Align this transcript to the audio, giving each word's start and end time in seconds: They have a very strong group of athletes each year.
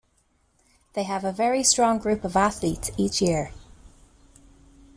They 0.93 1.03
have 1.03 1.23
a 1.23 1.31
very 1.31 1.61
strong 1.63 1.99
group 1.99 2.23
of 2.23 2.35
athletes 2.35 2.89
each 2.97 3.21
year. 3.21 3.51